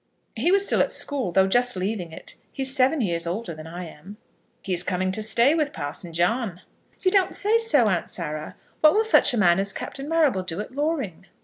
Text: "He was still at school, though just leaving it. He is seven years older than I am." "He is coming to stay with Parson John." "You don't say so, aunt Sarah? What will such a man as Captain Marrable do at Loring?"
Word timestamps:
"He 0.35 0.51
was 0.51 0.65
still 0.65 0.81
at 0.81 0.89
school, 0.89 1.31
though 1.31 1.45
just 1.45 1.75
leaving 1.75 2.11
it. 2.11 2.33
He 2.51 2.63
is 2.63 2.75
seven 2.75 3.01
years 3.01 3.27
older 3.27 3.53
than 3.53 3.67
I 3.67 3.85
am." 3.85 4.17
"He 4.63 4.73
is 4.73 4.83
coming 4.83 5.11
to 5.11 5.21
stay 5.21 5.53
with 5.53 5.73
Parson 5.73 6.11
John." 6.11 6.61
"You 7.01 7.11
don't 7.11 7.35
say 7.35 7.59
so, 7.59 7.87
aunt 7.87 8.09
Sarah? 8.09 8.55
What 8.79 8.95
will 8.95 9.03
such 9.03 9.31
a 9.31 9.37
man 9.37 9.59
as 9.59 9.71
Captain 9.71 10.09
Marrable 10.09 10.41
do 10.41 10.59
at 10.59 10.71
Loring?" 10.71 11.27